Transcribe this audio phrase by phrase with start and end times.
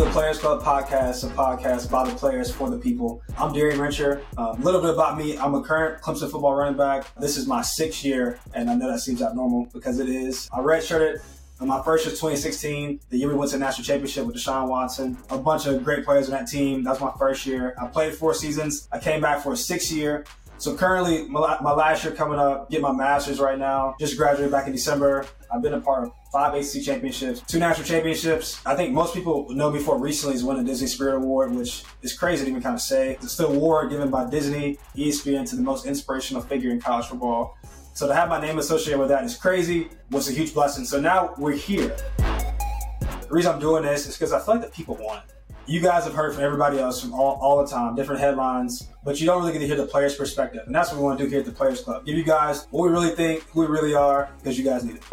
[0.00, 3.20] to the Players Club podcast, a podcast by the players for the people.
[3.36, 4.22] I'm Darien Rencher.
[4.38, 5.36] A um, little bit about me.
[5.36, 7.14] I'm a current Clemson football running back.
[7.16, 10.48] This is my sixth year, and I know that seems abnormal because it is.
[10.54, 11.20] I redshirted
[11.66, 15.18] my first year 2016, the year we went to the national championship with Deshaun Watson.
[15.28, 16.82] A bunch of great players on that team.
[16.84, 17.74] That was my first year.
[17.78, 18.88] I played four seasons.
[18.90, 20.24] I came back for a sixth year.
[20.60, 21.40] So currently, my,
[21.72, 23.94] last year coming up, get my master's right now.
[23.98, 25.24] Just graduated back in December.
[25.50, 28.60] I've been a part of five ACC championships, two national championships.
[28.66, 31.82] I think most people know me for recently is winning the Disney Spirit Award, which
[32.02, 33.12] is crazy to even kind of say.
[33.22, 37.56] It's the award given by Disney, ESPN to the most inspirational figure in college football.
[37.94, 39.88] So to have my name associated with that is crazy.
[40.10, 40.84] Was a huge blessing.
[40.84, 41.96] So now we're here.
[42.18, 45.34] The reason I'm doing this is because I feel like the people want it
[45.70, 49.20] you guys have heard from everybody else from all, all the time, different headlines, but
[49.20, 50.62] you don't really get to hear the players' perspective.
[50.66, 52.04] And that's what we want to do here at the Players Club.
[52.04, 54.96] Give you guys what we really think, who we really are, because you guys need
[54.96, 55.04] it.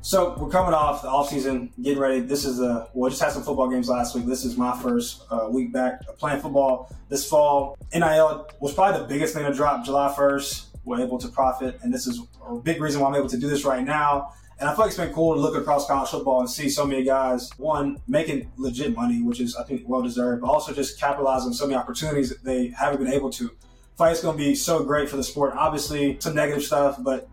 [0.00, 2.20] So we're coming off the off season, getting ready.
[2.20, 4.26] This is a well, just had some football games last week.
[4.26, 7.76] This is my first uh, week back playing football this fall.
[7.92, 10.66] NIL was probably the biggest thing to drop July 1st.
[10.84, 13.48] We're able to profit, and this is a big reason why I'm able to do
[13.48, 16.40] this right now and I feel like it's been cool to look across college football
[16.40, 20.42] and see so many guys, one, making legit money, which is, I think, well deserved,
[20.42, 23.50] but also just capitalizing on so many opportunities that they haven't been able to.
[23.96, 25.54] Fight is going to be so great for the sport.
[25.56, 27.28] Obviously, some negative stuff, but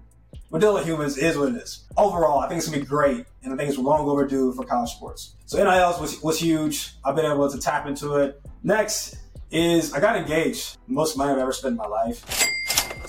[0.50, 1.86] we're dealing with humans is what it is.
[1.96, 4.66] Overall, I think it's going to be great, and I think it's long overdue for
[4.66, 5.36] college sports.
[5.46, 6.94] So NIL was, was huge.
[7.06, 8.42] I've been able to tap into it.
[8.64, 9.16] Next
[9.50, 10.78] is I got engaged.
[10.88, 12.26] Most money I've ever spent in my life.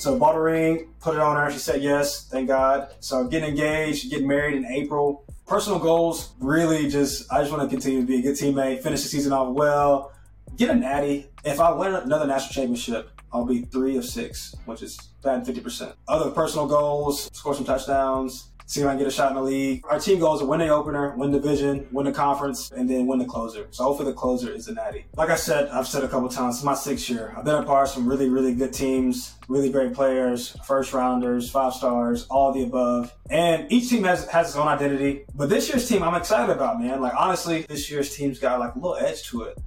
[0.03, 1.49] So bought a ring, put it on her.
[1.53, 2.89] She said yes, thank God.
[2.99, 5.25] So getting engaged, getting married in April.
[5.47, 9.03] Personal goals, really just I just want to continue to be a good teammate, finish
[9.03, 10.11] the season off well,
[10.57, 11.29] get a natty.
[11.45, 15.95] If I win another national championship, I'll be three of six, which is bad 50%.
[16.09, 19.43] Other personal goals, score some touchdowns, see if I can get a shot in the
[19.43, 19.85] league.
[19.85, 23.07] Our team goals are win the opener, win the division, win the conference, and then
[23.07, 23.67] win the closer.
[23.71, 25.05] So hopefully the closer is the natty.
[25.15, 27.35] Like I said, I've said a couple times, it's my sixth year.
[27.37, 31.51] I've been a part of some really, really good teams, really great players, first rounders,
[31.51, 33.15] five stars, all the above.
[33.29, 35.27] And each team has, has its own identity.
[35.35, 37.03] But this year's team I'm excited about, man.
[37.03, 39.59] Like honestly, this year's team's got like a little edge to it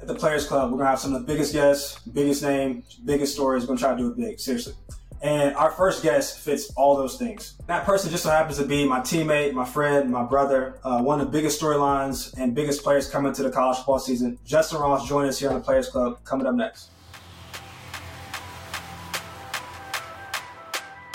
[0.00, 3.34] at the Players Club, we're gonna have some of the biggest guests, biggest name, biggest
[3.34, 3.62] stories.
[3.62, 4.74] We're gonna try to do it big, seriously.
[5.22, 7.54] And our first guest fits all those things.
[7.68, 11.20] That person just so happens to be my teammate, my friend, my brother, uh, one
[11.20, 14.36] of the biggest storylines and biggest players coming to the college football season.
[14.44, 16.24] Justyn Ross joining us here on the Players Club.
[16.24, 16.90] Coming up next.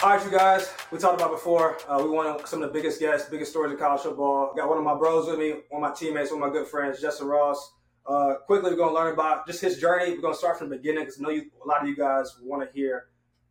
[0.02, 0.74] All right, you guys.
[0.90, 1.78] We talked about before.
[1.90, 4.54] Uh, we want some of the biggest guests, biggest stories of college football.
[4.56, 6.68] Got one of my bros with me, one of my teammates, one of my good
[6.68, 7.74] friends, Justyn Ross.
[8.06, 10.12] Uh, quickly, we're going to learn about just his journey.
[10.12, 11.96] We're going to start from the beginning because I know you, a lot of you
[11.98, 13.08] guys want to hear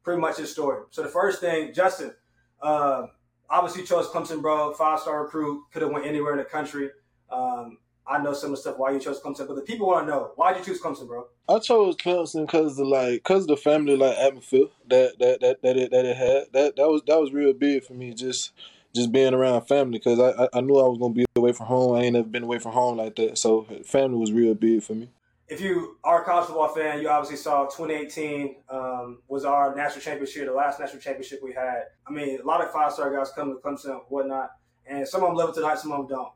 [0.06, 0.84] pretty much his story.
[0.90, 2.14] So the first thing, Justyn,
[2.62, 3.08] uh,
[3.50, 4.72] obviously chose Clemson, bro.
[4.72, 6.90] Five star recruit, could have went anywhere in the country.
[7.28, 10.06] Um, I know some of the stuff why you chose Clemson, but the people want
[10.06, 11.26] to know why did you choose Clemson, bro?
[11.48, 15.76] I chose Clemson because the like because the family like atmosphere that that that that
[15.76, 16.52] it, that it had.
[16.52, 18.14] That that was that was real big for me.
[18.14, 18.52] Just
[18.94, 21.96] just being around family because I, I knew I was gonna be away from home.
[21.96, 24.94] I ain't never been away from home like that, so family was real big for
[24.94, 25.08] me
[25.48, 30.00] if you are a college football fan, you obviously saw 2018 um, was our national
[30.00, 31.84] championship, the last national championship we had.
[32.06, 34.50] I mean, a lot of five star guys come to Clemson and whatnot,
[34.86, 36.32] and some of them live it tonight, some of them don't.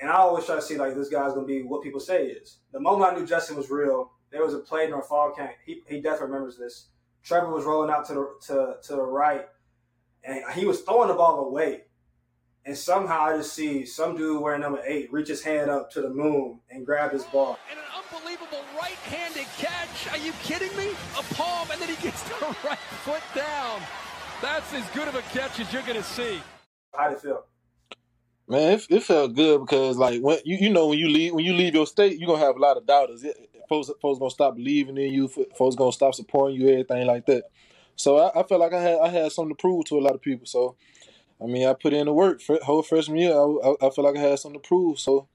[0.00, 2.58] And I always try to see like this guy's gonna be what people say is.
[2.72, 5.52] The moment I knew Justyn was real, there was a play in our fall camp.
[5.64, 6.88] He, he definitely remembers this.
[7.24, 9.46] Trevor was rolling out to the to, to the right,
[10.22, 11.82] and he was throwing the ball away.
[12.64, 16.00] And somehow I just see some dude wearing number eight reach his hand up to
[16.00, 17.58] the moon and grab his ball.
[17.68, 20.12] And an unbelievable right-handed catch.
[20.12, 20.90] Are you kidding me?
[21.18, 23.80] A palm, and then he gets the right foot down.
[24.40, 26.40] That's as good of a catch as you're going to see.
[26.94, 27.44] How did it feel?
[28.48, 31.44] Man, it, it, felt good because like when you you know when you leave when
[31.44, 33.22] you leave your state, you're gonna have a lot of doubters.
[33.22, 33.36] It,
[33.68, 35.28] folks, folks gonna stop believing in you.
[35.28, 37.44] Folks gonna stop supporting you, everything like that.
[37.94, 40.14] So I, I felt like I had I had something to prove to a lot
[40.14, 40.46] of people.
[40.46, 40.76] So
[41.42, 42.40] I mean, I put in the work.
[42.40, 44.98] For whole freshman year, I, I, I feel like I had something to prove.
[44.98, 45.28] So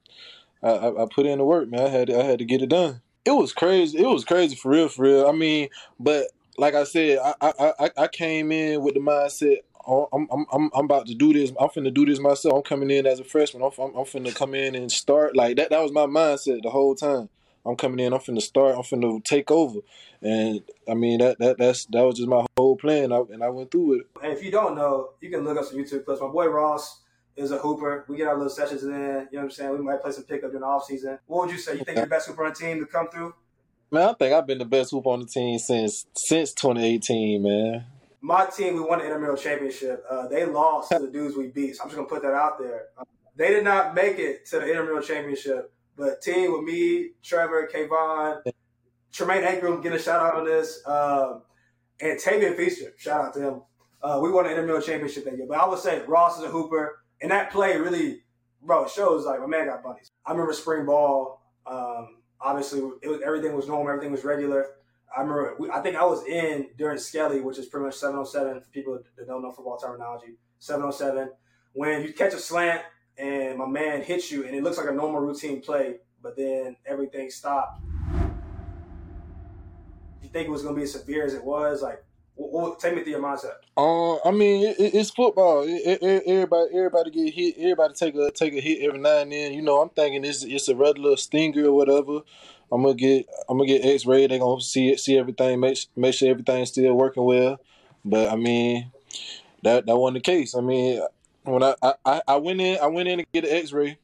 [0.64, 1.82] I, I, I put in the work, man.
[1.82, 3.02] I had to, I had to get it done.
[3.26, 4.00] It was crazy.
[4.00, 5.28] It was crazy for real, for real.
[5.28, 5.70] I mean,
[6.00, 6.28] but
[6.58, 9.58] like I said, I I, I, came in with the mindset.
[9.86, 11.52] Oh, I'm, I'm I'm I'm about to do this.
[11.60, 12.56] I'm finna do this myself.
[12.56, 13.64] I'm coming in as a freshman.
[13.64, 15.70] I'm, I'm, I'm finna come in and start like that.
[15.70, 17.30] That was my mindset the whole time.
[17.68, 18.14] I'm coming in.
[18.14, 18.76] I'm finna start.
[18.76, 19.80] I'm finna take over.
[20.22, 23.12] And I mean that that that's that was just my whole plan.
[23.12, 24.08] I, and I went through it.
[24.24, 26.22] And if you don't know, you can look up some YouTube clips.
[26.22, 27.02] My boy Ross
[27.36, 28.06] is a hooper.
[28.08, 28.90] We get our little sessions in.
[28.90, 29.72] You know what I'm saying?
[29.72, 31.20] We might play some pickup during the off season.
[31.28, 31.74] What would you say?
[31.74, 33.34] You think you're the best hooper on the team to come through?
[33.92, 37.86] Man, I think I've been the best hooper on the team since since 2018, man.
[38.22, 40.04] my team, we won the intramural championship.
[40.10, 41.76] Uh, they lost to the dudes we beat.
[41.76, 42.88] So I'm just gonna put that out there.
[42.98, 43.04] Uh,
[43.36, 48.42] they did not make it to the intramural championship, but team with me, Trevor, Kayvon,
[49.12, 51.42] Tremaine Ingram, get a shout out on this, um,
[52.00, 53.62] and Tavien Feaster, shout out to him.
[54.02, 55.48] Uh, we won the intramural championship that year.
[55.50, 58.22] But I would say Ross is a hooper, and that play really,
[58.62, 60.12] bro, shows like my man got bunnies.
[60.26, 61.42] I remember spring ball.
[61.66, 64.68] Um, obviously, it was, everything was normal, everything was regular.
[65.16, 68.62] I remember, we, I think I was in during Skelly, which is pretty much 707
[68.62, 70.38] for people that don't know football terminology.
[70.60, 71.32] 707.
[71.74, 72.84] When you catch a slant
[73.18, 76.76] and my man hits you, and it looks like a normal routine play, but then
[76.86, 77.82] everything stopped.
[80.22, 81.82] You think it was going to be as severe as it was?
[81.82, 82.04] Like,
[82.36, 83.56] what, take me through your mindset.
[83.76, 85.64] Uh, I mean, it, it's football.
[85.64, 87.56] It, it, everybody, everybody get hit.
[87.58, 89.54] Everybody take a take a hit every now and then.
[89.54, 92.22] You know, I'm thinking it's it's a regular stinger or whatever.
[92.72, 94.28] I'm gonna get I'm gonna get X ray.
[94.28, 97.60] They gonna see it, see everything, make make sure everything's still working well.
[98.06, 98.92] But I mean,
[99.64, 100.56] that that wasn't the case.
[100.56, 101.02] I mean,
[101.48, 103.98] when I I, I went in I went in to get an X ray,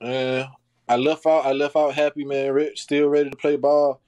[0.00, 0.48] and
[0.88, 4.00] I left out I left out happy man, still ready to play ball,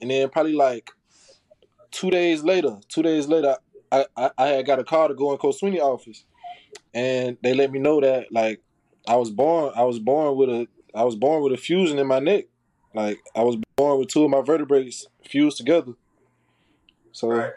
[0.00, 0.90] and then probably like
[1.90, 3.56] two days later, two days later,
[3.90, 6.24] I I, I had got a call to go in Coach Swinney office,
[6.94, 8.60] and they let me know that like
[9.08, 12.06] I was born I was born with a I was born with a fusion in
[12.06, 12.44] my neck.
[12.94, 14.90] Like I was born with two of my vertebrae
[15.28, 15.94] fused together.
[17.12, 17.52] So right.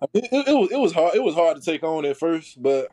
[0.00, 1.14] I mean, it, it, was it was hard.
[1.16, 2.88] It was hard to take on at first, but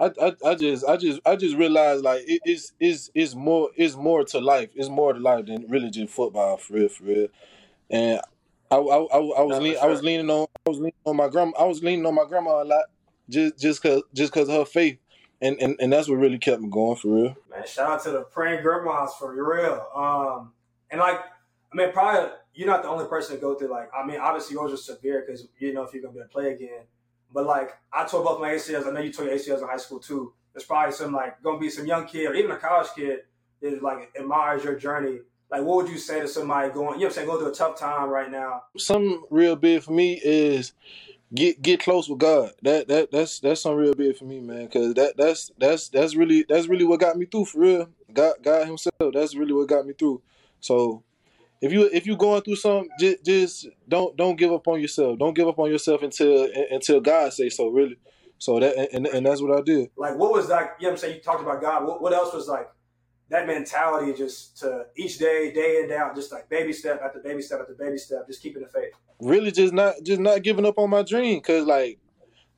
[0.00, 3.70] I, I, I just I just I just realized like it is is is more
[3.76, 4.70] is more to life.
[4.74, 7.28] It's more to life than really just football for real for real.
[7.90, 8.20] And
[8.70, 9.84] I I, I, I was lean, sure.
[9.84, 12.24] I was leaning on I was leaning on my grandma I was leaning on my
[12.28, 12.84] grandma a lot
[13.28, 14.98] just just cause just cause of her faith
[15.40, 17.36] and, and and that's what really kept me going for real.
[17.50, 19.86] Man, shout out to the praying grandmas for real.
[19.94, 20.52] Um,
[20.90, 21.20] and like,
[21.72, 23.68] I mean, probably you're not the only person to go through.
[23.68, 26.28] Like, I mean, obviously yours was severe because you know if you're gonna be able
[26.28, 26.82] to play again.
[27.32, 28.86] But like, I tore both my ACLs.
[28.86, 30.32] I know you tore your ACLs in high school too.
[30.52, 33.20] There's probably some like gonna be some young kid or even a college kid
[33.62, 35.20] that like admires your journey.
[35.50, 37.52] Like, what would you say to somebody going, you know, what I'm saying, going through
[37.52, 38.64] a tough time right now?
[38.76, 40.72] Something real big for me is
[41.34, 42.52] get get close with God.
[42.62, 44.68] That that that's that's some real big for me, man.
[44.68, 47.88] Cause that that's that's that's really that's really what got me through for real.
[48.12, 48.94] God God Himself.
[49.12, 50.22] That's really what got me through.
[50.60, 51.02] So
[51.60, 55.18] if you if you going through something, just, just don't don't give up on yourself.
[55.18, 57.68] Don't give up on yourself until until God say so.
[57.68, 57.96] Really.
[58.38, 59.90] So that and, and that's what I did.
[59.96, 60.76] Like what was that?
[60.78, 61.14] You know what I'm saying?
[61.16, 61.86] You talked about God.
[61.86, 62.68] What, what else was like
[63.30, 67.18] that mentality just to each day, day in, day out, just like baby step after
[67.18, 68.92] baby step after baby step, just keeping the faith.
[69.20, 71.98] Really, just not just not giving up on my dream, cause like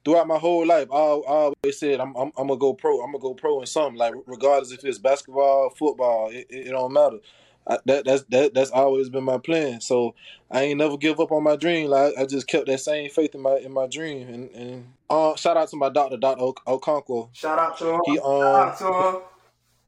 [0.04, 3.00] throughout my whole life, I, I always said I'm, I'm, I'm gonna go pro.
[3.00, 6.70] I'm gonna go pro in something, like regardless if it's basketball, football, it, it, it
[6.70, 7.18] don't matter.
[7.66, 9.80] I, that that's that that's always been my plan.
[9.80, 10.14] So
[10.50, 11.88] I ain't never give up on my dream.
[11.88, 14.28] Like I just kept that same faith in my in my dream.
[14.28, 17.28] And and uh, shout out to my doctor, Doctor Okonkwo.
[17.32, 18.00] Shout out to him.
[18.06, 19.22] He um, shout out to him.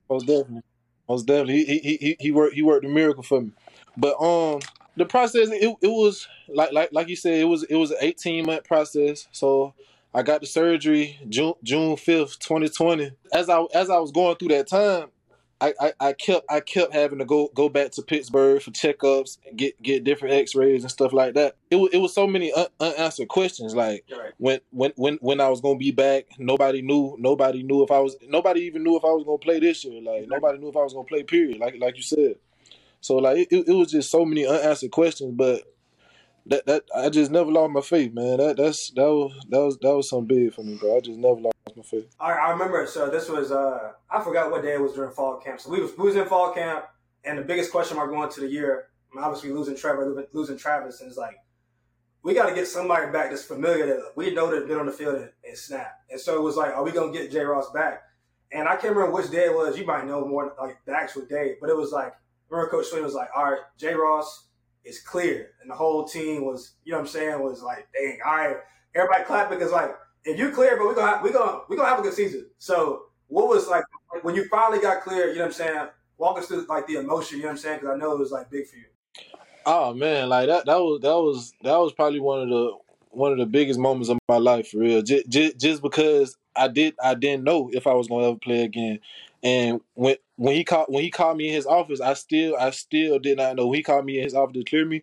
[0.09, 0.63] Most definitely.
[1.09, 3.53] Most definitely, he he he, he worked he worked a miracle for me.
[3.97, 4.61] But um,
[4.97, 7.99] the process it, it was like like like you said it was it was an
[8.01, 9.27] eighteen month process.
[9.33, 9.75] So
[10.15, 13.13] I got the surgery June June fifth, twenty twenty.
[13.33, 15.09] As I as I was going through that time,
[15.63, 19.39] I, I, I, kept I kept having to go go back to Pittsburgh for checkups,
[19.55, 21.55] get get different X rays and stuff like that.
[21.71, 23.73] It was it was so many un- unanswered questions.
[23.73, 24.33] Like right.
[24.39, 27.17] when when when when I was gonna be back, nobody knew.
[27.17, 28.17] Nobody knew if I was.
[28.27, 30.03] Nobody even knew if I was gonna play this year.
[30.03, 31.23] Like nobody knew if I was gonna play.
[31.23, 31.61] Period.
[31.61, 32.35] Like like you said.
[33.01, 35.33] So like it, it was just so many unanswered questions.
[35.37, 35.63] But
[36.47, 38.39] that that I just never lost my faith, man.
[38.39, 40.97] That that's that was that was that was something big for me, bro.
[40.97, 41.52] I just never lost
[41.83, 42.15] faith.
[42.21, 42.87] I, I remember.
[42.87, 45.61] So this was uh I forgot what day it was during fall camp.
[45.61, 46.85] So we was we was in fall camp,
[47.25, 48.89] and the biggest question mark going to the year,
[49.19, 51.37] obviously losing Trevor, losing Travis, and it's like
[52.23, 54.93] we got to get somebody back that's familiar that we know that's been on the
[54.93, 55.99] field and, and snap.
[56.11, 58.03] And so it was like, are we gonna get Jay Ross back?
[58.53, 59.79] And I can't remember which day it was.
[59.79, 62.13] You might know more like the actual day, but it was like
[62.53, 64.47] remember Coach Swinney was like, all right, Jay Ross
[64.85, 65.53] is clear.
[65.61, 68.57] And the whole team was, you know what I'm saying, was like, dang, all right,
[68.95, 71.99] everybody clapping because like, if you clear, but we're gonna we're gonna we're gonna have
[71.99, 72.47] a good season.
[72.59, 73.85] So what was like
[74.23, 75.89] when you finally got clear, you know what I'm saying?
[76.19, 77.81] Walk us through like the emotion, you know what I'm saying?
[77.81, 78.85] Because I know it was like big for you.
[79.67, 82.73] Oh man, like that that was that was that was probably one of the
[83.11, 85.03] one of the biggest moments of my life for real.
[85.03, 88.65] Just, just, just because I did I didn't know if I was gonna ever play
[88.65, 89.01] again.
[89.43, 92.71] And when when he called when he called me in his office, I still I
[92.71, 93.73] still did not know.
[93.73, 95.03] He called me in his office to clear me,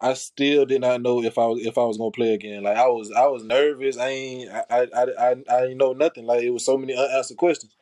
[0.00, 2.62] I still did not know if I was if I was gonna play again.
[2.62, 3.98] Like I was I was nervous.
[3.98, 6.24] I ain't I I I, I know nothing.
[6.26, 7.74] Like it was so many unanswered questions.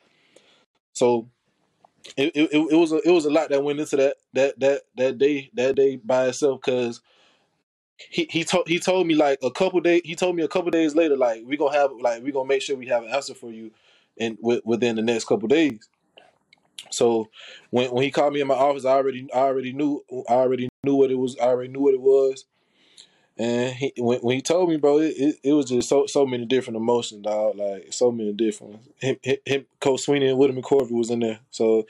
[0.94, 1.28] So
[2.16, 4.82] it, it, it was a, it was a lot that went into that that that
[4.96, 7.00] that day that day by itself because
[7.98, 10.02] he he told he told me like a couple days.
[10.04, 12.62] He told me a couple days later, like we gonna have like we gonna make
[12.62, 13.70] sure we have an answer for you,
[14.16, 15.88] in within the next couple days.
[16.90, 17.28] So
[17.70, 20.68] when when he called me in my office, I already I already knew I already
[20.84, 21.36] knew what it was.
[21.38, 22.44] I already knew what it was.
[23.38, 26.24] And he when, when he told me, bro, it, it, it, was just so so
[26.24, 27.56] many different emotions, dog.
[27.56, 28.80] Like so many different.
[28.98, 31.40] Him, him, Coach Swinney and William McCorvey was in there.
[31.50, 31.86] So,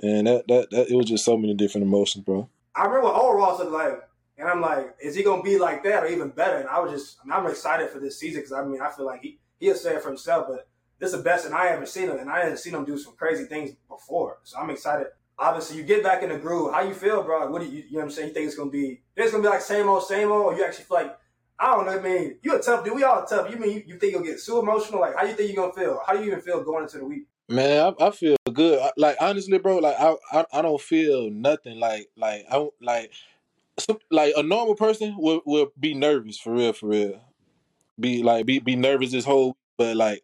[0.00, 2.48] and that, that that it was just so many different emotions, bro.
[2.74, 4.02] I remember old Ross looked like,
[4.36, 6.56] and I'm like, is he gonna be like that or even better?
[6.56, 9.06] And I was just, I I'm excited for this season because I mean, I feel
[9.06, 10.66] like he he'll say it for himself, but
[11.00, 12.96] this is the best, and I haven't seen him, and I haven't seen him do
[12.98, 14.38] some crazy things before.
[14.44, 15.08] So I'm excited.
[15.38, 16.72] Obviously, you get back in the groove.
[16.72, 17.50] How you feel, bro?
[17.50, 18.28] What do you, you know what I'm saying?
[18.28, 19.00] You think it's gonna be?
[19.16, 21.16] It's gonna be like same old, same old, you actually feel like
[21.58, 21.92] I don't know.
[21.92, 22.94] I mean, you a tough dude.
[22.94, 23.50] We all tough.
[23.50, 25.00] You mean you, you think you'll get so emotional?
[25.00, 26.00] Like, how you think you're gonna feel?
[26.06, 27.26] How do you even feel going into the week?
[27.48, 28.80] Man, I, I feel good.
[28.96, 31.78] Like honestly, bro, like I, I, I don't feel nothing.
[31.78, 33.12] Like like I don't like
[34.10, 37.20] like a normal person would would be nervous for real, for real.
[37.98, 40.22] Be like be be nervous this whole, but like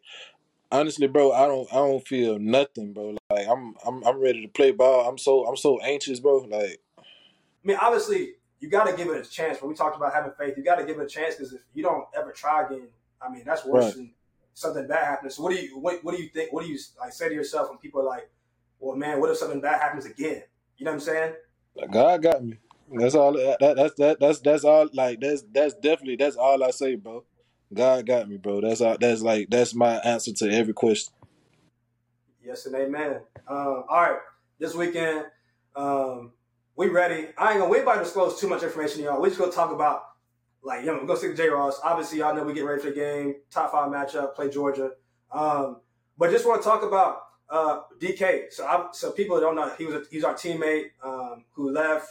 [0.70, 3.16] honestly, bro, I don't I don't feel nothing, bro.
[3.30, 5.08] Like I'm I'm I'm ready to play ball.
[5.08, 6.38] I'm so I'm so anxious, bro.
[6.38, 7.02] Like, I
[7.64, 9.60] mean, obviously, you got to give it a chance.
[9.60, 11.62] When we talked about having faith, you got to give it a chance because if
[11.74, 12.88] you don't ever try again,
[13.20, 13.94] I mean, that's worse right.
[13.94, 14.12] than
[14.54, 15.36] something bad happens.
[15.36, 16.52] So, what do you what, what do you think?
[16.52, 18.30] What do you like say to yourself when people are like,
[18.80, 20.42] "Well, man, what if something bad happens again?"
[20.78, 21.32] You know what I'm saying?
[21.90, 22.58] God got me.
[22.92, 23.32] That's all.
[23.32, 24.20] That, that's that.
[24.20, 24.88] That's that's all.
[24.92, 27.24] Like that's that's definitely that's all I say, bro.
[27.72, 28.60] God got me, bro.
[28.60, 31.12] That's all, that's like that's my answer to every question.
[32.44, 33.20] Yes and amen.
[33.48, 34.18] Um, all right,
[34.58, 35.26] this weekend,
[35.74, 36.32] um,
[36.76, 37.28] we ready.
[37.36, 39.20] I ain't gonna wait by disclose too much information, y'all.
[39.20, 40.02] We just gonna talk about
[40.62, 41.80] like you know, we're gonna to J Ross.
[41.82, 44.92] Obviously, y'all know we get ready for the game, top five matchup, play Georgia.
[45.32, 45.78] Um,
[46.18, 47.18] but just want to talk about
[47.48, 48.52] uh, DK.
[48.52, 52.08] So, I, so people don't know, he was a, he's our teammate um, who left.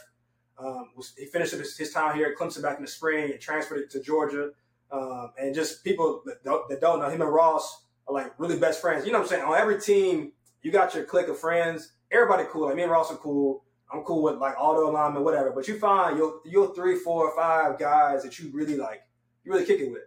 [0.58, 3.38] Um, was, he finished his, his, time here at Clemson back in the spring and
[3.38, 4.52] transferred it to Georgia.
[4.96, 8.58] Um, and just people that don't, that don't know him and Ross are like really
[8.58, 9.04] best friends.
[9.04, 9.44] You know what I'm saying?
[9.44, 11.92] On every team, you got your clique of friends.
[12.10, 12.66] Everybody cool.
[12.66, 13.64] Like me and Ross are cool.
[13.92, 15.50] I'm cool with like all the alignment, whatever.
[15.50, 19.02] But you find your your three, four, five guys that you really like,
[19.44, 20.02] you really kick it with.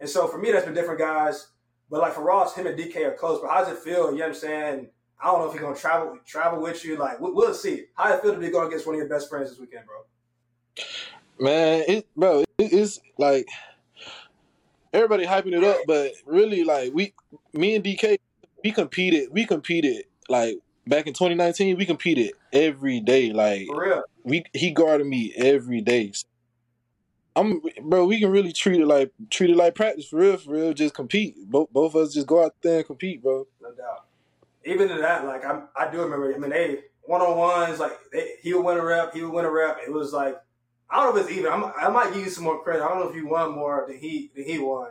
[0.00, 1.48] And so for me, that's been different guys.
[1.90, 3.40] But like for Ross, him and DK are close.
[3.40, 4.10] But how does it feel?
[4.10, 4.88] You know what I'm saying?
[5.22, 6.96] I don't know if he's gonna travel travel with you.
[6.96, 7.84] Like we'll see.
[7.94, 9.84] How does it feel to be going against one of your best friends this weekend,
[9.86, 10.02] bro?
[11.38, 13.46] Man, it, bro, it, it's like
[14.94, 17.12] everybody hyping it up, but really, like we,
[17.52, 18.18] me and DK,
[18.62, 19.28] we competed.
[19.32, 21.76] We competed like back in 2019.
[21.76, 23.32] We competed every day.
[23.32, 26.12] Like for real, we he guarded me every day.
[27.36, 28.06] I'm, bro.
[28.06, 30.72] We can really treat it like treat it like practice for real, for real.
[30.72, 31.34] Just compete.
[31.50, 33.46] Both both of us just go out there and compete, bro.
[33.60, 34.06] No doubt.
[34.64, 36.32] Even to that, like I, I do remember.
[36.32, 37.80] I mean, they one on ones.
[37.80, 39.12] Like they, he would win a rep.
[39.12, 39.78] He would win a rep.
[39.84, 40.36] It was like
[40.94, 41.50] I don't know if it's even.
[41.50, 42.84] I'm, i might give you some more credit.
[42.84, 44.90] I don't know if you won more than he than he won.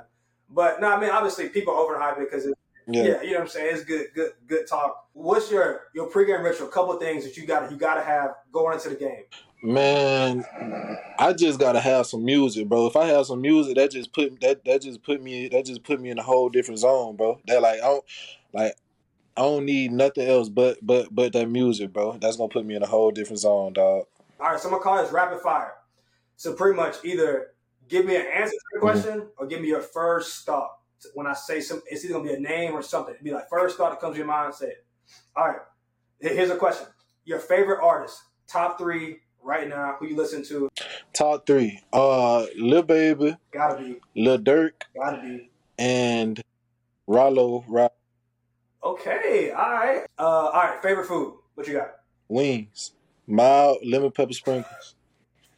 [0.49, 2.45] But no, I mean obviously people overhype it because
[2.87, 3.03] yeah.
[3.03, 3.21] yeah.
[3.21, 3.75] you know what I'm saying.
[3.75, 5.07] It's good, good, good talk.
[5.13, 6.67] What's your your pregame ritual?
[6.67, 9.23] A couple things that you got you got to have going into the game.
[9.63, 10.43] Man,
[11.17, 12.85] I just gotta have some music, bro.
[12.87, 15.85] If I have some music, that just put that that just put me that just
[15.85, 17.39] put me in a whole different zone, bro.
[17.47, 18.05] That like I don't
[18.51, 18.75] like
[19.37, 22.17] I don't need nothing else but but but that music, bro.
[22.17, 24.03] That's gonna put me in a whole different zone, dog.
[24.37, 25.75] All right, so I'm gonna call this rapid fire.
[26.43, 27.51] So pretty much either
[27.87, 28.85] give me an answer to the mm-hmm.
[28.85, 29.27] question mm-hmm.
[29.37, 30.71] or give me your first thought.
[31.13, 33.13] When I say some, it's either gonna be a name or something.
[33.13, 34.53] It'd be like first thought that comes to your mind.
[34.53, 34.85] Say it.
[35.37, 35.61] All right.
[36.19, 36.87] Here's a question:
[37.23, 39.95] Your favorite artist, top three right now.
[39.99, 40.67] Who you listen to?
[41.13, 41.81] Top three.
[41.93, 43.37] Uh, Lil Baby.
[43.51, 44.01] Gotta be.
[44.13, 44.71] Lil Durk.
[44.93, 45.49] Gotta be.
[45.79, 46.41] And
[47.07, 47.65] Ralo.
[47.67, 47.89] Ralo.
[48.83, 49.51] Okay.
[49.51, 50.05] All right.
[50.19, 50.81] Uh, all right.
[50.83, 51.35] Favorite food?
[51.55, 51.91] What you got?
[52.27, 52.91] Wings.
[53.27, 54.95] Mild lemon pepper sprinkles.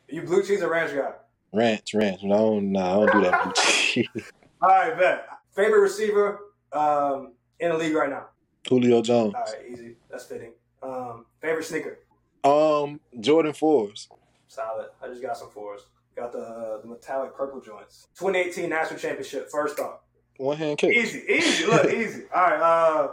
[0.10, 1.12] You blue cheese or ranch guy?
[1.54, 2.22] Ranch, ranch.
[2.24, 4.08] No, no, I don't do that blue cheese.
[4.62, 5.28] All right, bet.
[5.56, 6.40] Favorite receiver
[6.74, 8.28] um, in the league right now?
[8.68, 9.34] Julio Jones.
[9.36, 9.96] All right, easy.
[10.10, 10.52] That's fitting.
[10.84, 12.00] Um, favorite sneaker?
[12.44, 14.10] Um, Jordan fours.
[14.48, 14.88] Solid.
[15.02, 15.82] I just got some fours.
[16.16, 18.08] Got the uh, the metallic purple joints.
[18.18, 19.50] 2018 national championship.
[19.52, 20.00] First off.
[20.38, 20.96] One hand kick.
[20.96, 21.66] Easy, easy.
[21.66, 22.24] Look, easy.
[22.34, 23.12] All right, uh,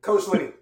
[0.00, 0.52] Coach Swinney.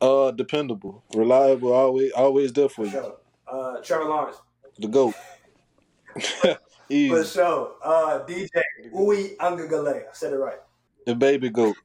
[0.00, 3.14] Uh, dependable, reliable, always, always there for, you.
[3.46, 4.38] Uh, Trevor Lawrence
[4.80, 5.14] the goat.
[6.90, 7.72] For sure.
[7.84, 8.50] Uh, DJ
[8.92, 10.08] Uiagalelei.
[10.08, 10.58] I said it right.
[11.06, 11.76] The baby goat.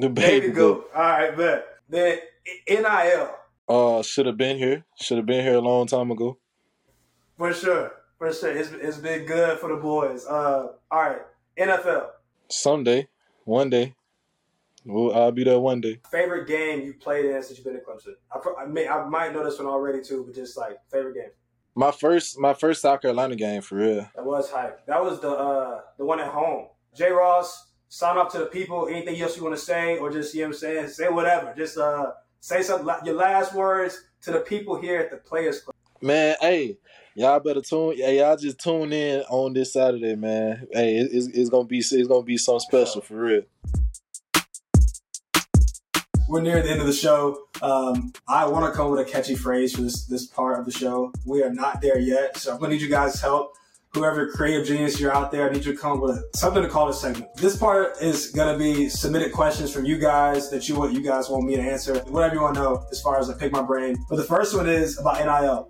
[0.00, 0.84] The baby, baby goat.
[0.84, 0.90] goat.
[0.94, 1.66] All right, bet.
[1.88, 2.18] Then
[2.68, 3.30] NIL.
[3.68, 4.84] Uh, should have been here.
[4.96, 6.38] Should have been here a long time ago.
[7.36, 7.92] For sure.
[8.18, 8.56] For sure.
[8.56, 10.26] It's, it's been good for the boys.
[10.26, 11.20] Uh, all right.
[11.58, 12.06] NFL.
[12.48, 13.08] Someday.
[13.44, 13.94] One day.
[14.84, 16.00] Well, I'll be there one day.
[16.10, 18.14] Favorite game you played in since you've been at Clemson?
[18.32, 21.30] I, I, may, I might know this one already too, but just like favorite game.
[21.74, 24.08] My first, my first South Carolina game for real.
[24.14, 24.84] That was hype.
[24.86, 26.68] That was the uh, the one at home.
[26.94, 27.10] J.
[27.10, 28.88] Ross, sign up to the people.
[28.88, 31.54] Anything else you want to say, or just you know what I'm saying, say whatever.
[31.56, 32.94] Just uh, say something.
[33.06, 35.74] Your last words to the people here at the Players Club.
[36.02, 36.76] Man, hey,
[37.14, 37.96] y'all better tune.
[37.96, 40.66] Hey, y'all just tune in on this Saturday, man.
[40.72, 43.42] Hey, it's, it's gonna be it's gonna be something special for real.
[46.32, 47.44] We're near the end of the show.
[47.60, 50.72] Um, I want to come with a catchy phrase for this this part of the
[50.72, 51.12] show.
[51.26, 53.54] We are not there yet, so I'm gonna need you guys' help.
[53.92, 56.86] Whoever creative genius you're out there, I need you to come with something to call
[56.86, 57.36] this segment.
[57.36, 61.28] This part is gonna be submitted questions from you guys that you want you guys
[61.28, 63.60] want me to answer, whatever you want to know as far as I pick my
[63.60, 64.02] brain.
[64.08, 65.68] But the first one is about NIL.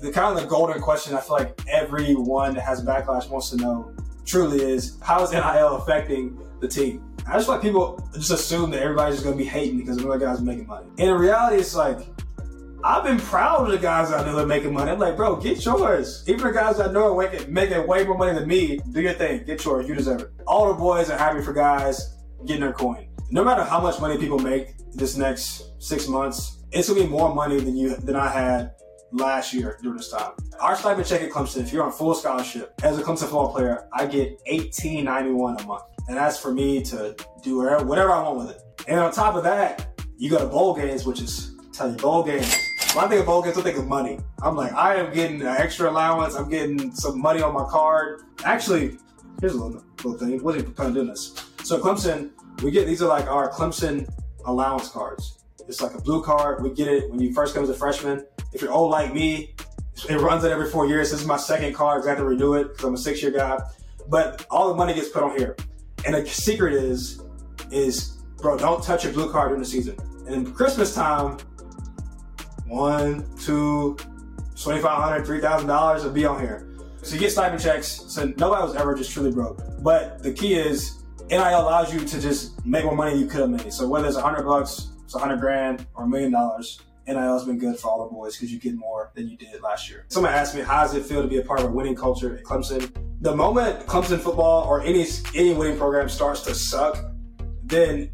[0.00, 3.56] The kind of the golden question I feel like everyone that has backlash wants to
[3.56, 7.05] know truly is how is NIL affecting the team?
[7.28, 10.40] I just like people just assume that everybody's just gonna be hating because another guy's
[10.40, 10.86] making money.
[10.98, 11.98] And in reality, it's like
[12.84, 14.92] I've been proud of the guys there that are making money.
[14.92, 16.22] I'm like, bro, get yours.
[16.28, 19.14] Even the guys I know are making, making way more money than me, do your
[19.14, 19.44] thing.
[19.44, 19.88] Get yours.
[19.88, 20.30] You deserve it.
[20.46, 23.08] All the boys are happy for guys getting their coin.
[23.30, 27.34] No matter how much money people make this next six months, it's gonna be more
[27.34, 28.72] money than you than I had
[29.10, 30.32] last year during this time.
[30.60, 33.88] Our stipend check at Clemson, if you're on full scholarship as a Clemson football player,
[33.92, 38.22] I get eighteen ninety one a month, and that's for me to do whatever, I
[38.22, 38.62] want with it.
[38.88, 42.22] And on top of that, you go to bowl games, which is tell you bowl
[42.22, 42.54] games.
[42.94, 44.18] When I think of bowl games, I think of money.
[44.42, 46.34] I'm like, I am getting an extra allowance.
[46.34, 48.22] I'm getting some money on my card.
[48.44, 48.96] Actually,
[49.40, 50.42] here's a little, little thing.
[50.42, 51.34] Wasn't even planning on doing this.
[51.64, 52.30] So Clemson,
[52.62, 54.08] we get these are like our Clemson
[54.46, 55.44] allowance cards.
[55.68, 56.62] It's like a blue card.
[56.62, 58.24] We get it when you first come as a freshman.
[58.52, 59.54] If you're old like me,
[60.08, 61.10] it runs it every four years.
[61.10, 63.20] This is my second card because I have to renew it because I'm a six
[63.20, 63.58] year guy.
[64.08, 65.56] But all the money gets put on here.
[66.06, 67.20] And the secret is,
[67.72, 69.96] is bro, don't touch your blue card during the season.
[70.28, 71.38] And Christmas time,
[72.66, 73.96] one, two,
[74.54, 76.68] $2,500, $3,000 will be on here.
[77.02, 78.04] So you get stipend checks.
[78.08, 79.60] So nobody was ever just truly broke.
[79.82, 83.40] But the key is NIL allows you to just make more money than you could
[83.40, 83.72] have made.
[83.72, 87.18] So whether it's a hundred bucks, it's a hundred grand, or a million dollars, NIL
[87.18, 89.88] has been good for all the boys because you get more than you did last
[89.88, 90.04] year.
[90.08, 92.36] Someone asked me, how does it feel to be a part of a winning culture
[92.36, 92.92] at Clemson?
[93.26, 96.96] The moment Clemson football or any any winning program starts to suck,
[97.64, 98.08] then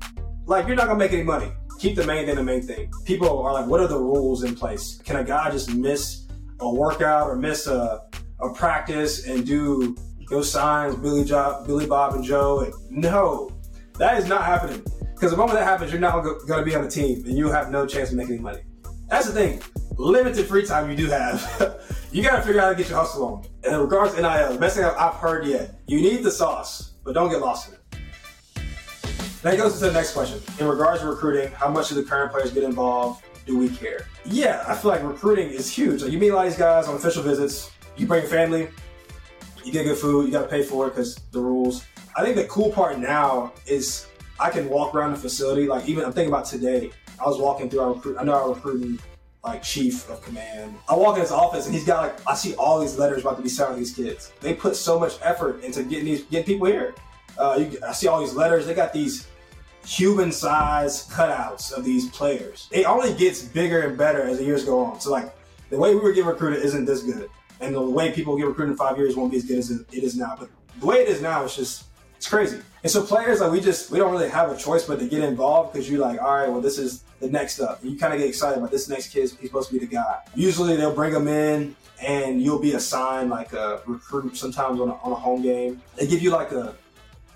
[0.46, 1.52] like you're not gonna make any money.
[1.80, 2.90] Keep the main thing the main thing.
[3.04, 5.02] People are like, what are the rules in place?
[5.04, 6.28] Can a guy just miss
[6.60, 8.00] a workout or miss a,
[8.40, 9.94] a practice and do
[10.30, 12.60] those signs, Billy, Job, Billy Bob and Joe?
[12.60, 13.50] And no,
[13.98, 14.82] that is not happening.
[15.12, 17.70] Because the moment that happens, you're not to be on the team and you'll have
[17.70, 18.62] no chance of making any money.
[19.10, 19.60] That's the thing.
[19.96, 21.80] Limited free time you do have.
[22.12, 23.44] you got to figure out how to get your hustle on.
[23.64, 26.92] And in regards to NIL, the best thing I've heard yet, you need the sauce,
[27.04, 27.80] but don't get lost in it.
[29.42, 30.40] That goes to the next question.
[30.60, 33.24] In regards to recruiting, how much do the current players get involved?
[33.44, 34.06] Do we care?
[34.24, 36.02] Yeah, I feel like recruiting is huge.
[36.02, 37.70] Like you meet a lot of these guys on official visits.
[37.96, 38.68] You bring your family,
[39.64, 41.84] you get good food, you got to pay for it because the rules.
[42.16, 44.06] I think the cool part now is
[44.38, 45.66] I can walk around the facility.
[45.66, 46.90] Like even I'm thinking about today.
[47.20, 48.16] I was walking through our recruit.
[48.18, 48.98] I know our recruiting
[49.44, 50.74] like chief of command.
[50.88, 53.36] I walk in his office and he's got like I see all these letters about
[53.36, 54.32] to be sent to these kids.
[54.40, 56.94] They put so much effort into getting these getting people here.
[57.36, 58.66] Uh, you, I see all these letters.
[58.66, 59.26] They got these
[59.84, 62.68] human size cutouts of these players.
[62.70, 65.00] It only gets bigger and better as the years go on.
[65.00, 65.34] So like
[65.70, 67.28] the way we were getting recruited isn't this good,
[67.60, 69.86] and the way people get recruited in five years won't be as good as it
[69.90, 70.36] is now.
[70.38, 71.84] But the way it is now, is just
[72.22, 72.60] it's crazy.
[72.84, 75.24] And so players like we just we don't really have a choice but to get
[75.24, 77.82] involved because you're like, all right, well this is the next up.
[77.82, 79.22] And you kind of get excited about this next kid.
[79.22, 80.20] He's supposed to be the guy.
[80.36, 84.92] Usually they'll bring him in and you'll be assigned like a recruit sometimes on a,
[84.92, 85.82] on a home game.
[85.96, 86.76] They give you like a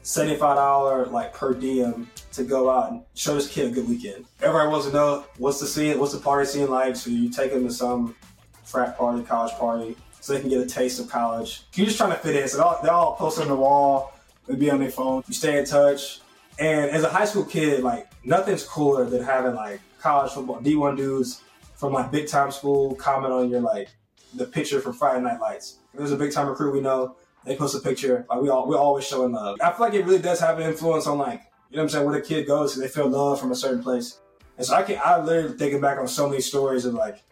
[0.05, 4.25] $75 like per diem to go out and show this kid a good weekend.
[4.41, 6.95] Everybody wants to know what's the scene, what's the party scene like.
[6.95, 8.15] So you take them to some
[8.63, 11.65] frat party, college party, so they can get a taste of college.
[11.75, 12.47] You're just trying to fit in.
[12.47, 14.13] So they're all, they're all on the wall.
[14.47, 15.23] They be on their phone.
[15.27, 16.21] You stay in touch.
[16.59, 20.97] And as a high school kid, like nothing's cooler than having like college football D1
[20.97, 21.43] dudes
[21.75, 23.89] from like big time school comment on your like
[24.35, 25.79] the picture from Friday Night Lights.
[25.95, 28.27] There's a big time recruit we know, they post a picture.
[28.29, 29.59] Like we all we're always showing love.
[29.63, 31.89] I feel like it really does have an influence on like you know what I'm
[31.91, 34.21] saying where the kid goes, so they feel love from a certain place.
[34.57, 37.23] And so I can I literally thinking back on so many stories of like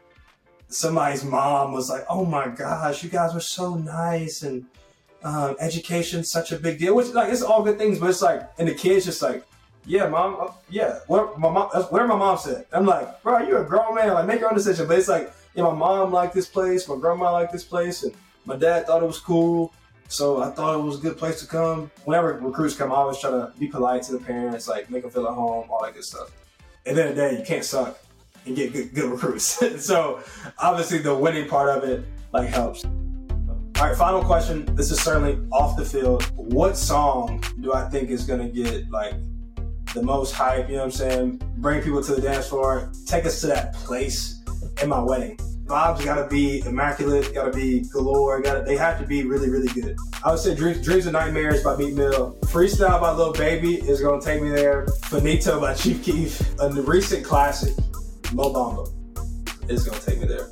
[0.69, 4.67] somebody's mom was like, "Oh my gosh, you guys were so nice," and
[5.25, 5.57] um,
[6.25, 6.95] such a big deal.
[6.95, 9.45] Which like it's all good things, but it's like, and the kid's just like,
[9.87, 12.67] "Yeah, mom, uh, yeah." What my mom, that's whatever my mom said.
[12.73, 14.13] I'm like, "Bro, you a grown man.
[14.15, 16.97] Like, make your own decision." But it's like, yeah, my mom liked this place, my
[16.97, 18.13] grandma liked this place, and
[18.45, 19.73] my dad thought it was cool.
[20.09, 21.91] So I thought it was a good place to come.
[22.05, 25.11] Whenever recruits come, I always try to be polite to the parents, like make them
[25.11, 26.31] feel at home, all that good stuff.
[26.87, 27.99] At the end of the day, you can't suck
[28.45, 29.59] and get good, good recruits.
[29.85, 30.21] so
[30.59, 32.85] obviously the winning part of it like helps.
[33.81, 34.65] All right, final question.
[34.77, 36.23] This is certainly off the field.
[36.37, 39.15] What song do I think is gonna get like
[39.93, 40.69] the most hype?
[40.69, 41.43] You know what I'm saying?
[41.57, 44.45] Bring people to the dance floor, take us to that place
[44.81, 45.37] in my wedding.
[45.65, 49.97] Vibes gotta be immaculate, gotta be galore, gotta they have to be really, really good.
[50.23, 52.39] I would say Dreams, Dreams and Nightmares by Meek Mill.
[52.43, 54.87] Freestyle by Lil Baby is gonna take me there.
[55.07, 56.41] Faneto by Chief Keef.
[56.61, 57.75] A recent classic,
[58.33, 58.89] Mo Bamba,
[59.69, 60.47] is gonna take me there.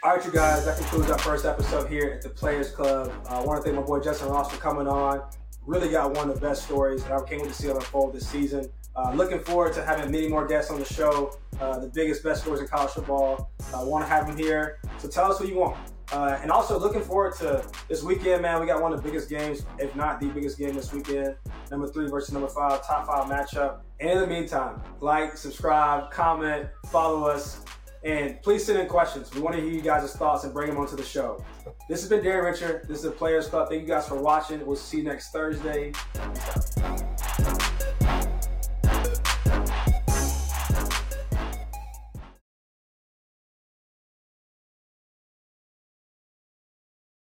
[0.00, 3.12] All right, you guys, that concludes our first episode here at the Players Club.
[3.28, 5.22] Uh, I want to thank my boy Justyn Ross for coming on.
[5.66, 8.24] Really got one of the best stories, and I can't wait to see unfold this
[8.28, 8.70] season.
[8.94, 11.36] Uh, looking forward to having many more guests on the show.
[11.60, 13.50] Uh, the biggest, best stories in college football.
[13.74, 14.78] I want to have them here.
[14.98, 15.76] So tell us who you want.
[16.12, 18.60] Uh, and also looking forward to this weekend, man.
[18.60, 21.34] We got one of the biggest games, if not the biggest game this weekend.
[21.72, 23.80] Number three versus number five, top five matchup.
[23.98, 27.64] And in the meantime, like, subscribe, comment, follow us.
[28.04, 29.34] And please send in questions.
[29.34, 31.44] We want to hear you guys' thoughts and bring them onto the show.
[31.88, 32.86] This has been Darien Rencher.
[32.86, 33.68] This is the Players Club.
[33.68, 34.64] Thank you guys for watching.
[34.64, 35.92] We'll see you next Thursday.